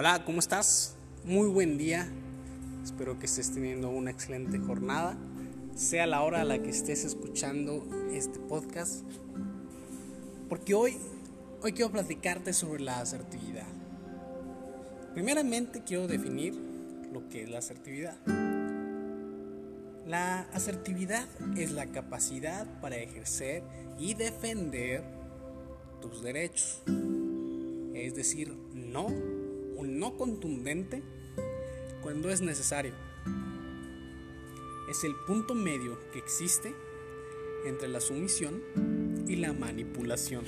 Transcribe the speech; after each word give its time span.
Hola, 0.00 0.24
¿cómo 0.24 0.38
estás? 0.38 0.94
Muy 1.24 1.48
buen 1.48 1.76
día. 1.76 2.08
Espero 2.84 3.18
que 3.18 3.26
estés 3.26 3.52
teniendo 3.52 3.90
una 3.90 4.12
excelente 4.12 4.60
jornada, 4.60 5.16
sea 5.74 6.06
la 6.06 6.22
hora 6.22 6.40
a 6.40 6.44
la 6.44 6.62
que 6.62 6.70
estés 6.70 7.04
escuchando 7.04 7.84
este 8.12 8.38
podcast. 8.38 9.02
Porque 10.48 10.74
hoy, 10.74 10.96
hoy 11.62 11.72
quiero 11.72 11.90
platicarte 11.90 12.52
sobre 12.52 12.84
la 12.84 13.00
asertividad. 13.00 13.66
Primeramente 15.14 15.82
quiero 15.84 16.06
definir 16.06 16.54
lo 17.12 17.28
que 17.28 17.42
es 17.42 17.50
la 17.50 17.58
asertividad. 17.58 18.16
La 20.06 20.42
asertividad 20.52 21.26
es 21.56 21.72
la 21.72 21.86
capacidad 21.86 22.68
para 22.80 22.98
ejercer 22.98 23.64
y 23.98 24.14
defender 24.14 25.02
tus 26.00 26.22
derechos. 26.22 26.82
Es 27.94 28.14
decir, 28.14 28.54
no, 28.74 29.08
un 29.78 30.00
no 30.00 30.16
contundente 30.16 31.02
cuando 32.02 32.28
es 32.30 32.40
necesario. 32.40 32.92
Es 34.90 35.04
el 35.04 35.14
punto 35.26 35.54
medio 35.54 35.98
que 36.12 36.18
existe 36.18 36.74
entre 37.64 37.88
la 37.88 38.00
sumisión 38.00 38.60
y 39.28 39.36
la 39.36 39.52
manipulación. 39.52 40.44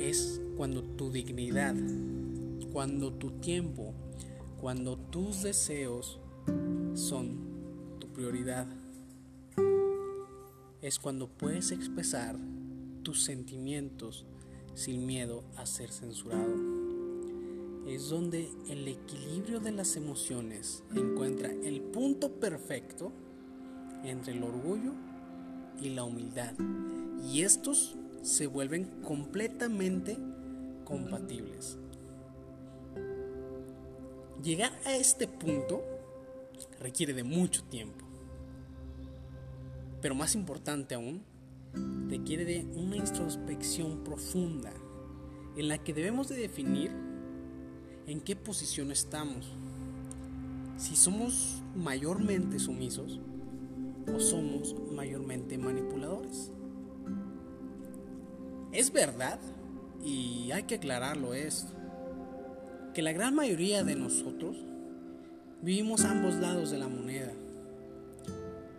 Es 0.00 0.40
cuando 0.56 0.82
tu 0.82 1.12
dignidad, 1.12 1.76
cuando 2.72 3.12
tu 3.12 3.30
tiempo, 3.38 3.94
cuando 4.60 4.98
tus 4.98 5.42
deseos 5.42 6.18
son 6.94 7.98
tu 8.00 8.08
prioridad. 8.12 8.66
Es 10.82 10.98
cuando 10.98 11.28
puedes 11.28 11.70
expresar 11.70 12.36
tus 13.02 13.22
sentimientos 13.22 14.26
sin 14.74 15.06
miedo 15.06 15.44
a 15.56 15.66
ser 15.66 15.92
censurado. 15.92 16.65
Es 17.86 18.10
donde 18.10 18.50
el 18.68 18.88
equilibrio 18.88 19.60
de 19.60 19.70
las 19.70 19.96
emociones 19.96 20.82
encuentra 20.94 21.50
el 21.50 21.80
punto 21.80 22.32
perfecto 22.32 23.12
entre 24.02 24.32
el 24.32 24.42
orgullo 24.42 24.92
y 25.80 25.90
la 25.90 26.04
humildad. 26.04 26.52
Y 27.24 27.42
estos 27.42 27.96
se 28.22 28.48
vuelven 28.48 28.84
completamente 29.02 30.18
compatibles. 30.84 31.78
Llegar 34.42 34.72
a 34.84 34.96
este 34.96 35.28
punto 35.28 35.82
requiere 36.80 37.14
de 37.14 37.24
mucho 37.24 37.62
tiempo. 37.64 38.04
Pero 40.02 40.14
más 40.14 40.34
importante 40.34 40.94
aún, 40.94 41.22
requiere 42.08 42.44
de 42.44 42.64
una 42.74 42.96
introspección 42.96 44.04
profunda 44.04 44.72
en 45.56 45.68
la 45.68 45.78
que 45.78 45.94
debemos 45.94 46.28
de 46.28 46.36
definir 46.36 47.05
en 48.06 48.20
qué 48.20 48.36
posición 48.36 48.90
estamos. 48.92 49.46
Si 50.76 50.96
somos 50.96 51.62
mayormente 51.74 52.58
sumisos 52.58 53.20
o 54.14 54.20
somos 54.20 54.74
mayormente 54.92 55.58
manipuladores. 55.58 56.50
Es 58.72 58.92
verdad, 58.92 59.40
y 60.04 60.50
hay 60.52 60.64
que 60.64 60.76
aclararlo 60.76 61.34
esto, 61.34 61.72
que 62.94 63.02
la 63.02 63.12
gran 63.12 63.34
mayoría 63.34 63.82
de 63.82 63.96
nosotros 63.96 64.56
vivimos 65.62 66.04
a 66.04 66.12
ambos 66.12 66.34
lados 66.34 66.70
de 66.70 66.78
la 66.78 66.88
moneda. 66.88 67.32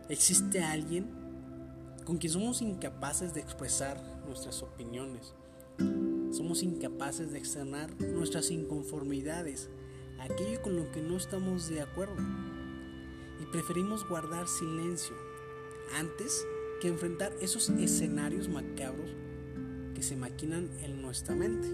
Existe 0.09 0.63
alguien 0.63 1.07
con 2.05 2.17
quien 2.17 2.31
somos 2.31 2.61
incapaces 2.61 3.33
de 3.33 3.41
expresar 3.41 4.01
nuestras 4.25 4.63
opiniones. 4.63 5.33
Somos 6.37 6.61
incapaces 6.61 7.31
de 7.31 7.39
externar 7.39 7.89
nuestras 7.99 8.51
inconformidades, 8.51 9.69
aquello 10.19 10.61
con 10.61 10.75
lo 10.75 10.91
que 10.91 11.01
no 11.01 11.17
estamos 11.17 11.67
de 11.67 11.81
acuerdo. 11.81 12.13
Y 13.41 13.45
preferimos 13.51 14.07
guardar 14.07 14.47
silencio 14.47 15.15
antes 15.95 16.45
que 16.79 16.89
enfrentar 16.89 17.33
esos 17.41 17.69
escenarios 17.69 18.49
macabros 18.49 19.09
que 19.95 20.03
se 20.03 20.15
maquinan 20.15 20.69
en 20.83 21.01
nuestra 21.01 21.33
mente. 21.33 21.69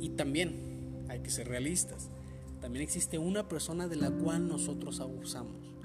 Y 0.00 0.08
también 0.16 1.06
hay 1.08 1.20
que 1.20 1.30
ser 1.30 1.46
realistas. 1.46 2.10
También 2.60 2.82
existe 2.82 3.18
una 3.18 3.46
persona 3.46 3.86
de 3.86 3.94
la 3.94 4.10
cual 4.10 4.48
nosotros 4.48 4.98
abusamos 4.98 5.76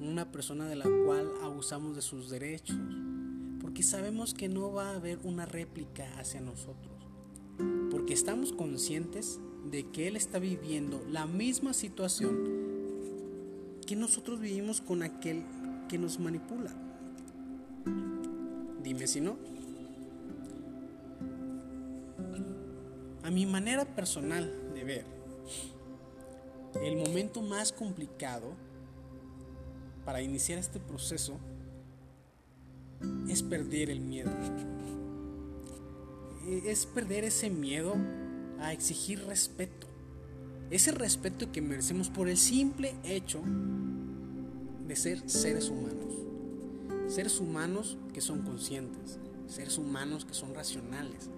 una 0.00 0.32
persona 0.32 0.66
de 0.66 0.76
la 0.76 0.86
cual 1.04 1.30
abusamos 1.42 1.94
de 1.94 2.02
sus 2.02 2.30
derechos, 2.30 2.76
porque 3.70 3.84
sabemos 3.84 4.34
que 4.34 4.48
no 4.48 4.72
va 4.72 4.90
a 4.90 4.96
haber 4.96 5.20
una 5.22 5.46
réplica 5.46 6.04
hacia 6.18 6.40
nosotros, 6.40 6.92
porque 7.92 8.14
estamos 8.14 8.52
conscientes 8.52 9.38
de 9.70 9.88
que 9.92 10.08
Él 10.08 10.16
está 10.16 10.40
viviendo 10.40 11.00
la 11.08 11.28
misma 11.28 11.72
situación 11.72 12.48
que 13.86 13.94
nosotros 13.94 14.40
vivimos 14.40 14.80
con 14.80 15.04
aquel 15.04 15.44
que 15.88 15.98
nos 15.98 16.18
manipula. 16.18 16.72
Dime 18.82 19.06
si 19.06 19.20
no. 19.20 19.36
A 23.22 23.30
mi 23.30 23.46
manera 23.46 23.84
personal 23.84 24.52
de 24.74 24.82
ver, 24.82 25.04
el 26.82 26.96
momento 26.96 27.40
más 27.40 27.70
complicado 27.72 28.52
para 30.04 30.22
iniciar 30.22 30.58
este 30.58 30.80
proceso 30.80 31.38
es 33.28 33.42
perder 33.42 33.90
el 33.90 34.00
miedo. 34.00 34.30
E, 36.46 36.70
es 36.70 36.86
perder 36.86 37.24
ese 37.24 37.50
miedo 37.50 37.94
a 38.60 38.72
exigir 38.72 39.24
respeto. 39.24 39.86
Ese 40.70 40.92
respeto 40.92 41.50
que 41.50 41.62
merecemos 41.62 42.10
por 42.10 42.28
el 42.28 42.36
simple 42.36 42.94
hecho 43.04 43.42
de 44.86 44.96
ser 44.96 45.28
seres 45.28 45.68
humanos. 45.68 46.14
Seres 47.08 47.40
humanos 47.40 47.98
que 48.12 48.20
son 48.20 48.42
conscientes. 48.42 49.18
Seres 49.46 49.78
humanos 49.78 50.24
que 50.24 50.34
son 50.34 50.54
racionales. 50.54 51.30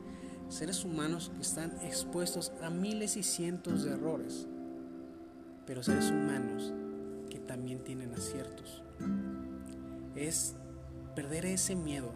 Seres 0.49 0.85
humanos 0.85 1.31
que 1.35 1.43
están 1.43 1.73
expuestos 1.83 2.53
a 2.63 2.69
miles 2.69 3.17
y 3.17 3.23
cientos 3.23 3.85
de 3.85 3.93
errores. 3.93 4.47
Pero 5.67 5.83
seres 5.83 6.11
humanos 6.11 6.73
también 7.47 7.85
tienen 7.85 8.15
aciertos. 8.15 8.83
Es 10.15 10.55
perder 11.15 11.47
ese 11.47 11.75
miedo 11.75 12.13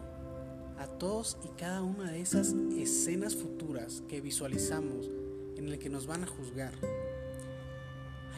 a 0.77 0.87
todos 0.87 1.37
y 1.43 1.47
cada 1.59 1.81
una 1.81 2.11
de 2.11 2.21
esas 2.21 2.53
escenas 2.77 3.35
futuras 3.35 4.03
que 4.07 4.21
visualizamos 4.21 5.09
en 5.55 5.67
el 5.67 5.79
que 5.79 5.89
nos 5.89 6.05
van 6.05 6.23
a 6.23 6.27
juzgar. 6.27 6.73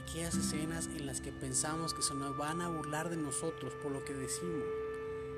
Aquellas 0.02 0.36
escenas 0.36 0.88
en 0.98 1.06
las 1.06 1.22
que 1.22 1.32
pensamos 1.32 1.94
que 1.94 2.02
se 2.02 2.16
nos 2.16 2.38
van 2.38 2.62
a 2.62 2.70
burlar 2.70 3.10
de 3.10 3.18
nosotros 3.18 3.74
por 3.84 3.92
lo 3.92 4.04
que 4.06 4.14
decimos, 4.14 4.64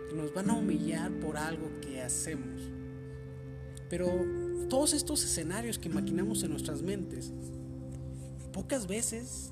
que 0.10 0.16
nos 0.16 0.34
van 0.34 0.50
a 0.50 0.54
humillar 0.54 1.12
por 1.20 1.38
algo 1.38 1.70
que 1.82 2.02
hacemos. 2.02 2.62
Pero 3.90 4.08
todos 4.70 4.94
estos 4.94 5.24
escenarios 5.24 5.78
que 5.78 5.90
maquinamos 5.90 6.44
en 6.44 6.52
nuestras 6.52 6.82
mentes, 6.82 7.34
pocas 8.54 8.88
veces 8.88 9.52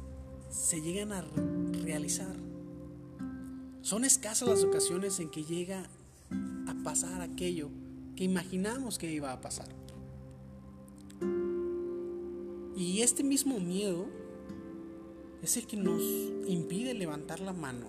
se 0.50 0.81
llegan 0.81 1.12
a 1.12 1.25
realizar. 1.84 2.36
Son 3.89 4.05
escasas 4.05 4.47
las 4.47 4.63
ocasiones 4.63 5.19
en 5.19 5.31
que 5.31 5.44
llega 5.44 5.89
a 6.67 6.83
pasar 6.83 7.23
aquello 7.23 7.72
que 8.16 8.23
imaginamos 8.23 9.00
que 9.00 9.11
iba 9.11 9.33
a 9.33 9.41
pasar. 9.41 9.66
Y 12.77 13.01
este 13.01 13.23
mismo 13.23 13.59
miedo 13.59 14.05
es 15.41 15.57
el 15.57 15.66
que 15.66 15.75
nos 15.75 16.00
impide 16.47 16.94
levantar 16.94 17.39
la 17.39 17.51
mano 17.51 17.88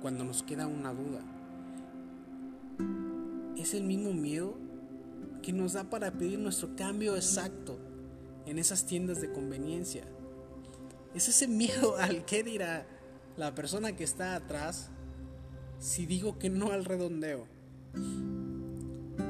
cuando 0.00 0.24
nos 0.24 0.42
queda 0.42 0.66
una 0.66 0.94
duda. 0.94 1.22
Es 3.58 3.74
el 3.74 3.84
mismo 3.84 4.14
miedo 4.14 4.54
que 5.42 5.52
nos 5.52 5.74
da 5.74 5.84
para 5.84 6.12
pedir 6.12 6.38
nuestro 6.38 6.74
cambio 6.76 7.14
exacto 7.14 7.78
en 8.46 8.58
esas 8.58 8.86
tiendas 8.86 9.20
de 9.20 9.30
conveniencia 9.30 10.06
es 11.14 11.28
ese 11.28 11.46
miedo 11.46 11.98
al 11.98 12.24
que 12.24 12.42
dirá 12.42 12.86
la 13.36 13.54
persona 13.54 13.94
que 13.94 14.04
está 14.04 14.34
atrás 14.34 14.88
si 15.80 16.04
digo 16.04 16.38
que 16.38 16.50
no 16.50 16.72
al 16.72 16.84
redondeo. 16.84 17.46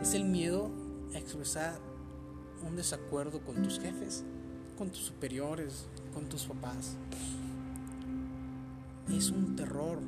Es 0.02 0.14
el 0.14 0.24
miedo 0.24 0.70
a 1.14 1.18
expresar 1.18 1.78
un 2.66 2.74
desacuerdo 2.74 3.40
con 3.40 3.62
tus 3.62 3.78
jefes, 3.78 4.24
con 4.76 4.90
tus 4.90 5.04
superiores, 5.04 5.86
con 6.12 6.28
tus 6.28 6.46
papás. 6.46 6.96
Es 9.08 9.30
un 9.30 9.54
terror 9.54 10.00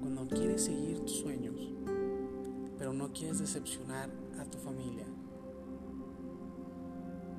cuando 0.00 0.26
quieres 0.26 0.64
seguir 0.64 1.00
tus 1.00 1.18
sueños, 1.18 1.54
pero 2.78 2.94
no 2.94 3.12
quieres 3.12 3.38
decepcionar 3.38 4.08
a 4.38 4.44
tu 4.44 4.56
familia. 4.58 5.04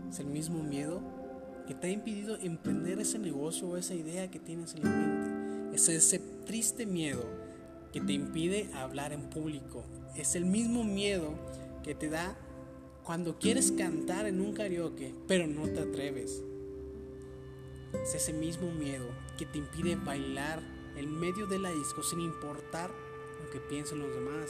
Es 0.09 0.19
el 0.19 0.27
mismo 0.27 0.63
miedo 0.63 1.01
que 1.67 1.73
te 1.73 1.87
ha 1.87 1.89
impedido 1.89 2.37
emprender 2.37 2.99
ese 2.99 3.17
negocio 3.17 3.67
o 3.67 3.77
esa 3.77 3.95
idea 3.95 4.29
que 4.29 4.39
tienes 4.39 4.75
en 4.75 4.83
la 4.83 4.89
mente. 4.91 5.75
Es 5.75 5.89
ese 5.89 6.19
triste 6.45 6.85
miedo 6.85 7.44
que 7.95 8.01
te 8.01 8.11
impide 8.11 8.69
hablar 8.73 9.13
en 9.13 9.29
público. 9.29 9.85
Es 10.17 10.35
el 10.35 10.43
mismo 10.43 10.83
miedo 10.83 11.33
que 11.81 11.95
te 11.95 12.09
da 12.09 12.37
Cuando 13.05 13.39
quieres 13.39 13.71
cantar 13.71 14.25
en 14.25 14.41
un 14.41 14.51
karaoke, 14.51 15.15
pero 15.29 15.47
no 15.47 15.69
te 15.69 15.79
atreves. 15.79 16.43
Es 18.03 18.15
ese 18.15 18.33
mismo 18.33 18.69
miedo 18.71 19.05
que 19.37 19.45
te 19.45 19.59
impide 19.59 19.95
bailar 19.95 20.61
en 20.97 21.09
medio 21.17 21.47
de 21.47 21.57
la 21.57 21.71
disco 21.71 22.03
sin 22.03 22.19
importar 22.19 22.91
lo 23.41 23.49
que 23.49 23.59
piensen 23.59 23.99
los 23.99 24.13
demás. 24.13 24.49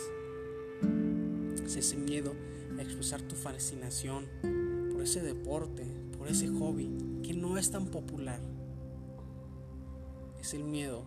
Es 1.63 1.75
ese 1.75 1.97
miedo 1.97 2.33
a 2.79 2.81
expresar 2.81 3.21
tu 3.21 3.35
fascinación 3.35 4.25
por 4.91 5.03
ese 5.03 5.21
deporte, 5.21 5.85
por 6.17 6.29
ese 6.29 6.47
hobby 6.47 6.89
que 7.21 7.35
no 7.35 7.59
es 7.59 7.69
tan 7.69 7.87
popular. 7.91 8.39
Es 10.41 10.55
el 10.55 10.63
miedo 10.63 11.05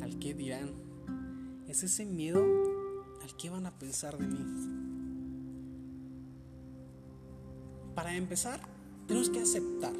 al 0.00 0.18
que 0.18 0.32
dirán. 0.32 0.83
Es 1.74 1.82
ese 1.82 2.06
miedo 2.06 2.40
al 3.20 3.36
que 3.36 3.50
van 3.50 3.66
a 3.66 3.76
pensar 3.76 4.16
de 4.16 4.28
mí. 4.28 4.38
Para 7.96 8.14
empezar, 8.14 8.60
tenemos 9.08 9.28
que 9.28 9.40
aceptar 9.40 9.92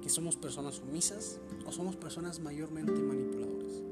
que 0.00 0.08
somos 0.08 0.36
personas 0.36 0.76
sumisas 0.76 1.40
o 1.66 1.72
somos 1.72 1.94
personas 1.96 2.40
mayormente 2.40 2.92
manipuladoras. 2.92 3.82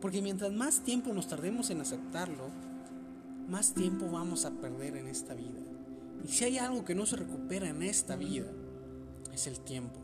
Porque 0.00 0.22
mientras 0.22 0.52
más 0.52 0.84
tiempo 0.84 1.12
nos 1.12 1.26
tardemos 1.26 1.70
en 1.70 1.80
aceptarlo, 1.80 2.48
más 3.48 3.74
tiempo 3.74 4.08
vamos 4.08 4.44
a 4.44 4.52
perder 4.52 4.96
en 4.96 5.08
esta 5.08 5.34
vida. 5.34 5.62
Y 6.24 6.28
si 6.28 6.44
hay 6.44 6.58
algo 6.58 6.84
que 6.84 6.94
no 6.94 7.06
se 7.06 7.16
recupera 7.16 7.68
en 7.68 7.82
esta 7.82 8.14
vida, 8.14 8.52
es 9.32 9.48
el 9.48 9.58
tiempo. 9.58 9.98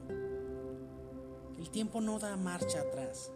El 1.57 1.71
tiempo 1.71 2.01
no 2.01 2.19
da 2.19 2.37
marcha 2.37 2.81
atrás. 2.81 3.31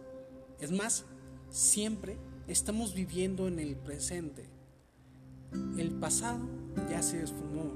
Es 0.59 0.73
más, 0.73 1.05
siempre 1.49 2.17
estamos 2.47 2.93
viviendo 2.93 3.47
en 3.47 3.59
el 3.59 3.75
presente. 3.75 4.45
El 5.77 5.91
pasado 5.91 6.47
ya 6.89 7.01
se 7.01 7.23
esfumó 7.23 7.71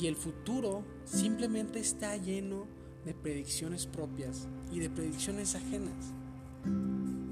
y 0.00 0.06
el 0.06 0.16
futuro 0.16 0.82
simplemente 1.04 1.78
está 1.78 2.16
lleno 2.16 2.66
de 3.04 3.14
predicciones 3.14 3.86
propias 3.86 4.48
y 4.72 4.80
de 4.80 4.90
predicciones 4.90 5.54
ajenas. 5.54 6.12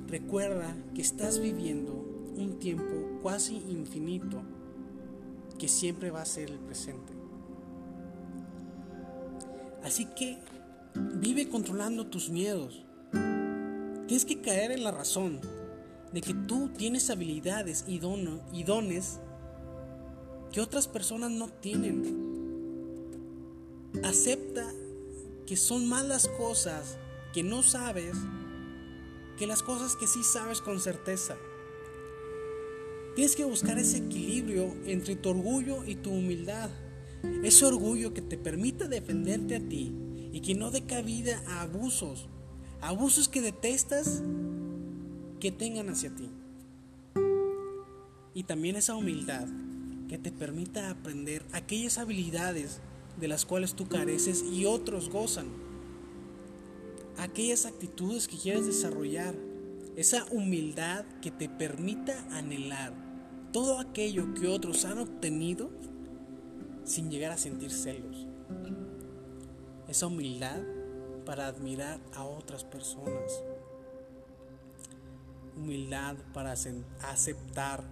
Recuerda 0.07 0.77
que 0.95 1.03
estás 1.03 1.41
viviendo 1.41 1.93
un 2.37 2.59
tiempo 2.59 3.21
casi 3.23 3.57
infinito 3.57 4.43
que 5.59 5.69
siempre 5.69 6.11
va 6.11 6.23
a 6.23 6.27
ser 6.27 6.51
el 6.51 6.59
presente. 6.59 7.13
Así 9.83 10.07
que 10.15 10.39
vive 11.15 11.49
controlando 11.49 12.07
tus 12.07 12.31
miedos. 12.31 12.85
Tienes 14.07 14.25
que 14.25 14.41
caer 14.41 14.73
en 14.73 14.85
la 14.85 14.91
razón 14.91 15.41
de 16.13 16.21
que 16.21 16.35
tú 16.35 16.71
tienes 16.77 17.11
habilidades 17.11 17.85
y, 17.89 18.01
y 18.53 18.65
dones 18.65 19.19
que 20.53 20.61
otras 20.61 20.87
personas 20.89 21.31
no 21.31 21.49
tienen. 21.49 22.31
Acepta 24.05 24.71
que 25.47 25.57
son 25.57 25.89
más 25.89 26.05
las 26.05 26.29
cosas 26.29 26.99
que 27.33 27.43
no 27.43 27.63
sabes 27.63 28.17
que 29.39 29.47
las 29.47 29.63
cosas 29.63 29.97
que 29.97 30.07
sí 30.07 30.23
sabes 30.23 30.61
con 30.61 30.79
certeza. 30.81 31.37
Tienes 33.15 33.37
que 33.37 33.45
buscar 33.45 33.79
ese 33.79 33.99
equilibrio 33.99 34.75
entre 34.85 35.17
tu 35.17 35.31
orgullo 35.31 35.85
y 35.85 35.97
tu 35.97 36.11
humildad. 36.11 36.71
Ese 37.43 37.65
orgullo 37.65 38.15
que 38.15 38.23
te 38.23 38.37
permita 38.37 38.89
defenderte 38.89 39.57
a 39.57 39.61
ti 39.61 39.95
y 40.33 40.41
que 40.41 40.55
no 40.55 40.71
dé 40.71 40.85
cabida 40.85 41.43
a 41.47 41.63
abusos. 41.63 42.29
Abusos 42.81 43.29
que 43.29 43.41
detestas 43.41 44.23
que 45.43 45.51
tengan 45.51 45.89
hacia 45.89 46.15
ti. 46.15 46.31
Y 48.33 48.45
también 48.45 48.77
esa 48.77 48.95
humildad 48.95 49.49
que 50.09 50.17
te 50.17 50.31
permita 50.31 50.89
aprender 50.89 51.45
aquellas 51.51 51.99
habilidades 51.99 52.79
de 53.19 53.27
las 53.27 53.45
cuales 53.45 53.75
tú 53.75 53.89
careces 53.89 54.45
y 54.45 54.67
otros 54.67 55.11
gozan. 55.11 55.49
Aquellas 57.19 57.67
actitudes 57.67 58.29
que 58.29 58.39
quieres 58.39 58.67
desarrollar. 58.67 59.35
Esa 59.97 60.25
humildad 60.31 61.05
que 61.21 61.33
te 61.33 61.49
permita 61.49 62.25
anhelar 62.31 62.95
todo 63.53 63.81
aquello 63.81 64.35
que 64.35 64.47
otros 64.47 64.85
han 64.85 64.99
obtenido 64.99 65.71
sin 66.85 67.11
llegar 67.11 67.33
a 67.33 67.37
sentir 67.37 67.73
celos. 67.73 68.29
Esa 69.89 70.07
humildad 70.07 70.61
para 71.27 71.49
admirar 71.49 71.99
a 72.15 72.23
otras 72.23 72.63
personas. 72.63 73.43
Humildad 75.63 76.17
para 76.35 76.53
aceptar 76.53 77.85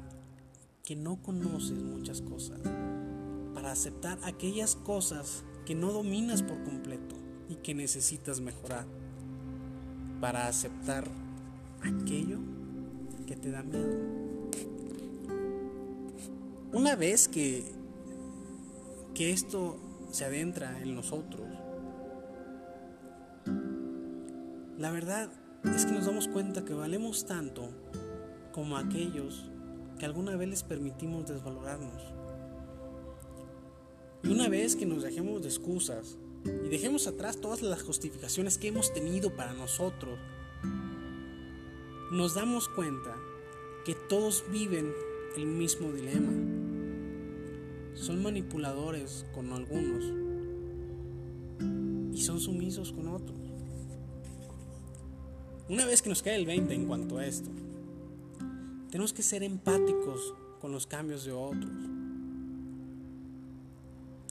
que 0.83 0.97
no 0.97 1.23
conoces 1.23 1.79
muchas 1.79 2.21
cosas 2.21 2.61
para 3.55 3.73
aceptar 3.73 4.19
aquellas 4.25 4.75
cosas 4.75 5.45
que 5.67 5.75
no 5.75 5.93
dominas 5.93 6.43
por 6.43 6.63
completo 6.65 7.15
y 7.49 7.57
que 7.57 7.75
necesitas 7.75 8.41
mejorar, 8.41 8.87
para 10.21 10.47
aceptar 10.47 11.07
aquello 11.83 12.39
que 13.27 13.37
te 13.37 13.51
da 13.51 13.63
miedo. 13.63 13.99
Una 16.73 16.97
vez 16.97 17.29
que, 17.29 17.65
que 19.15 19.31
esto 19.33 19.77
se 20.11 20.25
adentra 20.25 20.81
en 20.81 20.95
nosotros, 20.95 21.47
la 24.79 24.91
verdad 24.91 25.31
es 25.65 25.85
que 25.85 25.93
nos 25.93 26.07
damos 26.07 26.29
cuenta 26.29 26.65
que 26.65 26.73
valemos 26.73 27.27
tanto 27.27 27.69
como 28.53 28.77
aquellos 28.77 29.51
que 29.99 30.07
alguna 30.07 30.37
vez 30.37 30.49
les 30.49 30.63
permitimos 30.63 31.27
desvalorarnos. 31.29 32.03
Y 34.23 34.29
una 34.29 34.49
vez 34.49 34.77
que 34.77 34.87
nos 34.87 35.03
dejemos 35.03 35.43
de 35.43 35.49
excusas 35.49 36.17
y 36.45 36.69
dejemos 36.69 37.07
atrás 37.07 37.41
todas 37.41 37.63
las 37.63 37.83
justificaciones 37.83 38.59
que 38.59 38.69
hemos 38.69 38.93
tenido 38.93 39.37
para 39.37 39.53
nosotros, 39.53 40.19
nos 42.11 42.35
damos 42.35 42.69
cuenta 42.69 43.17
que 43.85 43.95
todos 43.95 44.45
viven 44.51 44.93
el 45.37 45.47
mismo 45.47 45.93
dilema. 45.93 46.33
Son 47.95 48.23
manipuladores 48.23 49.27
con 49.35 49.53
algunos 49.53 50.05
y 52.13 52.23
son 52.23 52.41
sumisos 52.41 52.93
con 52.93 53.09
otros. 53.09 53.40
Una 55.71 55.87
vez 55.87 56.03
que 56.03 56.09
nos 56.09 56.21
cae 56.21 56.35
el 56.35 56.47
20 56.47 56.75
en 56.75 56.87
cuanto 56.87 57.19
a 57.19 57.25
esto, 57.25 57.49
tenemos 58.91 59.13
que 59.13 59.23
ser 59.23 59.45
empáticos 59.45 60.35
con 60.61 60.73
los 60.73 60.85
cambios 60.85 61.25
de 61.25 61.31
otros. 61.31 61.71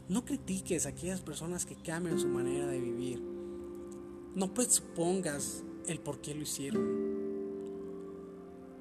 No 0.10 0.26
critiques 0.26 0.86
a 0.86 0.90
aquellas 0.90 1.22
personas 1.22 1.66
que 1.66 1.78
cambian 1.78 2.20
su 2.20 2.28
manera 2.28 2.68
de 2.68 2.82
vivir. 2.82 3.24
No 4.36 4.54
presupongas 4.54 5.64
el 5.88 6.00
por 6.00 6.20
qué 6.20 6.36
lo 6.36 6.42
hicieron. 6.42 6.86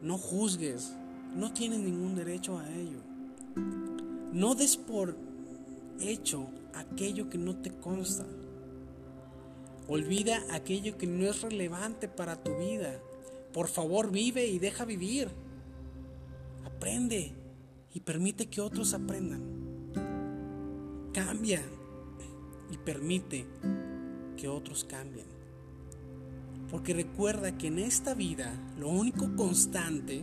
No 0.03 0.19
juzgues. 0.19 0.93
No 1.37 1.53
tienes 1.53 1.79
ningún 1.79 2.17
derecho 2.17 2.59
a 2.59 2.69
ello. 2.75 2.99
No 4.33 4.57
des 4.57 4.77
por 4.77 5.15
hecho 6.01 6.49
aquello 6.75 7.31
que 7.31 7.39
no 7.39 7.55
te 7.55 7.71
consta. 7.71 8.27
Olvida 9.89 10.45
aquello 10.51 10.99
que 10.99 11.07
no 11.07 11.25
es 11.25 11.43
relevante 11.43 12.09
para 12.09 12.43
tu 12.43 12.57
vida. 12.59 13.01
Por 13.53 13.69
favor, 13.69 14.11
vive 14.11 14.47
y 14.47 14.59
deja 14.59 14.85
vivir. 14.85 15.29
Aprende 16.65 17.33
y 17.95 18.01
permite 18.01 18.47
que 18.47 18.61
otros 18.61 18.93
aprendan. 18.93 19.43
Cambia 21.13 21.63
y 22.71 22.77
permite 22.77 23.47
que 24.37 24.49
otros 24.49 24.85
cambien. 24.85 25.27
Porque 26.71 26.93
recuerda 26.93 27.57
que 27.57 27.69
en 27.69 27.79
esta 27.79 28.15
vida 28.15 28.53
lo 28.79 28.89
único 28.91 29.35
constante 29.37 30.23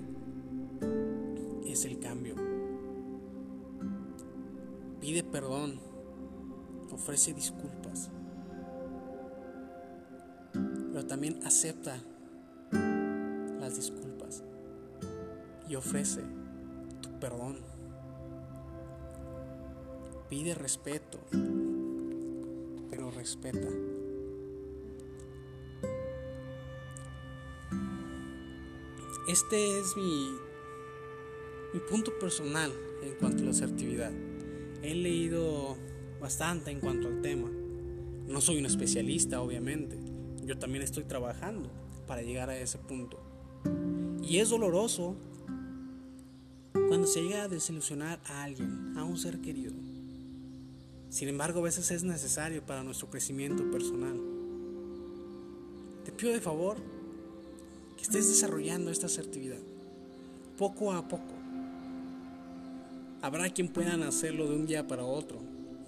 es 1.66 1.86
el 1.86 2.00
cambio. 2.00 2.36
Pide 5.02 5.24
perdón, 5.24 5.80
ofrece 6.92 7.34
disculpas, 7.34 7.85
pero 10.96 11.08
también 11.08 11.42
acepta 11.44 12.02
las 13.60 13.76
disculpas 13.76 14.46
y 15.68 15.76
ofrece 15.76 16.22
tu 17.02 17.20
perdón. 17.20 17.58
Pide 20.30 20.56
respeto, 20.56 21.20
pero 22.90 23.12
respeta. 23.12 23.68
Este 29.28 29.80
es 29.82 29.98
mi, 29.98 30.30
mi 31.74 31.82
punto 31.90 32.18
personal 32.20 32.72
en 33.04 33.16
cuanto 33.16 33.42
a 33.42 33.46
la 33.48 33.52
asertividad. 33.52 34.14
He 34.82 34.96
leído 34.96 35.76
bastante 36.22 36.72
en 36.72 36.80
cuanto 36.80 37.10
al 37.10 37.22
tema. 37.22 37.50
No 38.30 38.40
soy 38.40 38.60
un 38.60 38.66
especialista, 38.66 39.42
obviamente. 39.42 40.15
Yo 40.46 40.58
también 40.58 40.84
estoy 40.84 41.04
trabajando 41.04 41.70
para 42.08 42.22
llegar 42.22 42.50
a 42.50 42.58
ese 42.58 42.78
punto. 42.78 43.20
Y 44.22 44.40
es 44.40 44.50
doloroso 44.50 45.16
Cuando 46.88 47.08
se 47.08 47.22
llega 47.22 47.44
a 47.44 47.48
desilusionar 47.48 48.20
a 48.26 48.44
alguien, 48.44 48.94
a 48.98 49.04
un 49.04 49.18
ser 49.18 49.40
querido. 49.40 49.74
Sin 51.10 51.30
embargo, 51.30 51.62
a 51.62 51.64
veces 51.64 51.90
es 51.90 52.04
necesario 52.04 52.64
para 52.64 52.84
nuestro 52.84 53.10
crecimiento 53.10 53.64
personal. 53.72 54.20
Te 56.04 56.12
pido 56.12 56.34
de 56.34 56.42
favor 56.42 56.78
que 57.96 58.04
estés 58.04 58.28
desarrollando 58.28 58.92
esta 58.92 59.08
asertividad, 59.08 59.62
poco 60.58 60.92
a 60.92 61.08
poco. 61.08 61.34
Habrá 63.22 63.50
quien 63.50 63.70
puedan 63.70 64.04
hacerlo 64.04 64.48
de 64.48 64.56
un 64.56 64.68
día 64.68 64.86
para 64.86 65.06
otro. 65.06 65.40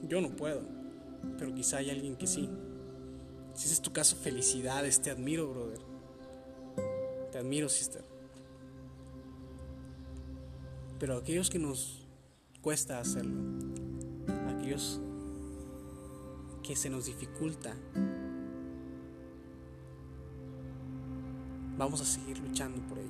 Yo 0.07 0.21
no 0.21 0.29
puedo, 0.29 0.61
pero 1.37 1.53
quizá 1.53 1.77
hay 1.77 1.91
alguien 1.91 2.15
que 2.15 2.25
sí. 2.25 2.49
Si 3.57 3.65
ese 3.65 3.73
es 3.73 3.81
tu 3.81 3.91
caso, 3.91 4.15
felicidades, 4.15 5.01
te 5.01 5.09
admiro, 5.09 5.49
brother. 5.49 5.79
Te 7.31 7.39
admiro, 7.39 7.67
sister. 7.69 8.05
Pero 10.99 11.17
aquellos 11.17 11.49
que 11.49 11.57
nos 11.57 12.07
cuesta 12.61 12.99
hacerlo, 12.99 13.41
aquellos 14.47 15.01
que 16.61 16.75
se 16.75 16.91
nos 16.91 17.07
dificulta, 17.07 17.75
vamos 21.79 21.99
a 22.01 22.05
seguir 22.05 22.37
luchando 22.37 22.79
por 22.87 22.99
ello. 22.99 23.09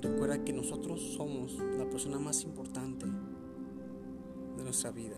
Recuerda 0.00 0.42
que 0.42 0.54
nosotros 0.54 1.12
somos 1.14 1.58
la 1.76 1.86
persona 1.90 2.18
más 2.18 2.42
importante 2.44 3.04
de 3.04 4.64
nuestra 4.64 4.92
vida. 4.92 5.16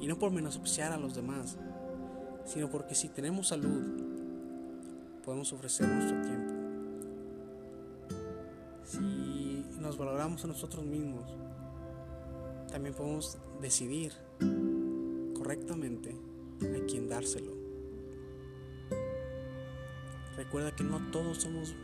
Y 0.00 0.08
no 0.08 0.18
por 0.18 0.32
menospreciar 0.32 0.90
a 0.90 0.96
los 0.96 1.14
demás, 1.14 1.56
sino 2.52 2.68
porque 2.68 2.96
si 2.96 3.08
tenemos 3.08 3.48
salud, 3.48 3.80
podemos 5.24 5.52
ofrecer 5.52 5.86
nuestro 5.86 6.20
tiempo. 6.20 6.52
Si 8.82 9.64
nos 9.78 9.96
valoramos 9.96 10.44
a 10.44 10.48
nosotros 10.48 10.84
mismos, 10.84 11.22
también 12.72 12.92
podemos 12.92 13.38
decidir 13.60 14.12
correctamente 15.36 16.16
a 16.62 16.86
quién 16.88 17.08
dárselo. 17.08 17.52
Recuerda 20.36 20.74
que 20.74 20.82
no 20.82 20.98
todos 21.12 21.38
somos 21.42 21.76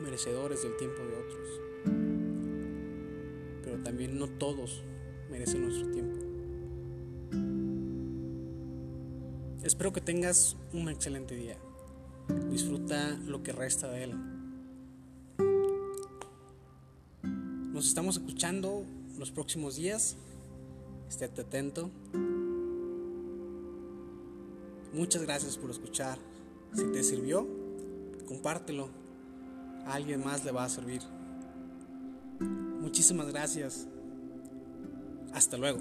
merecedores 0.00 0.62
del 0.62 0.76
tiempo 0.76 1.02
de 1.02 1.16
otros, 1.16 1.60
pero 3.64 3.82
también 3.82 4.16
no 4.16 4.28
todos 4.28 4.84
merecen 5.28 5.62
nuestro 5.62 5.90
tiempo. 5.90 6.25
Espero 9.66 9.92
que 9.92 10.00
tengas 10.00 10.56
un 10.72 10.88
excelente 10.88 11.34
día. 11.34 11.56
Disfruta 12.52 13.18
lo 13.26 13.42
que 13.42 13.50
resta 13.50 13.88
de 13.88 14.04
él. 14.04 14.14
Nos 17.72 17.88
estamos 17.88 18.16
escuchando 18.16 18.84
los 19.18 19.32
próximos 19.32 19.74
días. 19.74 20.16
Estate 21.08 21.40
atento. 21.40 21.90
Muchas 24.94 25.22
gracias 25.22 25.58
por 25.58 25.70
escuchar. 25.70 26.16
Si 26.72 26.84
te 26.92 27.02
sirvió, 27.02 27.44
compártelo. 28.28 28.88
A 29.84 29.94
alguien 29.94 30.24
más 30.24 30.44
le 30.44 30.52
va 30.52 30.62
a 30.62 30.68
servir. 30.68 31.02
Muchísimas 32.38 33.26
gracias. 33.32 33.88
Hasta 35.32 35.56
luego. 35.56 35.80